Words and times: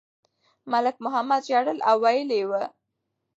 ملک 0.71 0.95
محمد 1.03 1.41
ژړل 1.49 1.79
او 1.89 1.95
ویلي 2.03 2.37
یې 2.41 2.47
وو. 2.49 2.63